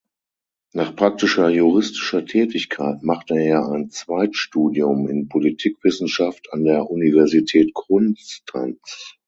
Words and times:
Nach 0.73 0.95
praktischer 0.95 1.49
juristischer 1.49 2.25
Tätigkeit 2.25 3.03
machte 3.03 3.35
er 3.37 3.67
ein 3.67 3.91
Zweitstudium 3.91 5.07
in 5.07 5.27
Politikwissenschaft 5.29 6.51
an 6.53 6.63
der 6.63 6.89
Universität 6.89 7.75
Konstanz. 7.75 9.13